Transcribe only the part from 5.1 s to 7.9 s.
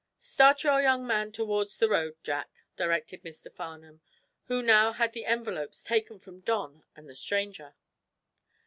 the envelopes taken from Don and the stranger.